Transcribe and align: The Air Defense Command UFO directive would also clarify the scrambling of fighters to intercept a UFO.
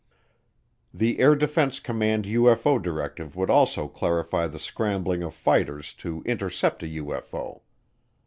The 0.91 1.19
Air 1.19 1.35
Defense 1.35 1.79
Command 1.79 2.25
UFO 2.25 2.81
directive 2.81 3.35
would 3.35 3.51
also 3.51 3.87
clarify 3.87 4.47
the 4.47 4.57
scrambling 4.57 5.21
of 5.21 5.35
fighters 5.35 5.93
to 5.97 6.23
intercept 6.25 6.81
a 6.81 6.87
UFO. 6.87 7.61